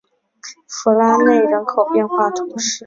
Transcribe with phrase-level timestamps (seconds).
[0.67, 2.79] 弗拉内人口变化图示